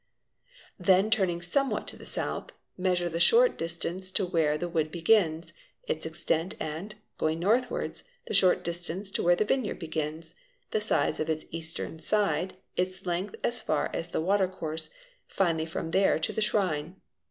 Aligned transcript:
Then, 0.79 1.11
turning 1.11 1.43
somewhat 1.43 1.87
to 1.89 1.95
the 1.95 2.07
south, 2.07 2.53
measure 2.75 3.07
the 3.07 3.19
short 3.19 3.55
distance 3.55 4.09
to 4.13 4.25
where 4.25 4.57
the 4.57 4.67
vood 4.67 4.89
begins, 4.89 5.53
its 5.85 6.07
extent 6.07 6.55
and, 6.59 6.95
going 7.19 7.37
northwards, 7.39 8.05
the 8.25 8.33
short 8.33 8.63
distance 8.63 9.11
to 9.11 9.21
Where 9.21 9.35
the 9.35 9.45
vineyard 9.45 9.77
begins, 9.77 10.33
the 10.71 10.81
size 10.81 11.19
of 11.19 11.29
its 11.29 11.45
eastern 11.51 11.99
side, 11.99 12.55
its 12.75 13.05
length 13.05 13.35
as 13.43 13.61
far 13.61 13.95
us 13.95 14.07
the 14.07 14.21
water 14.21 14.47
course, 14.47 14.89
finally 15.27 15.67
from 15.67 15.91
there 15.91 16.17
to 16.17 16.33
the 16.33 16.41
shrine. 16.41 16.99